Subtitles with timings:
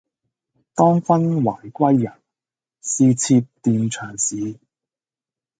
[0.73, 1.05] 當君
[1.43, 2.11] 懷歸日，
[2.81, 4.57] 是妾斷腸時